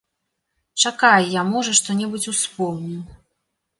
Чакай, 0.83 1.27
я, 1.39 1.43
можа, 1.51 1.75
што-небудзь 1.81 2.29
успомню. 2.33 2.99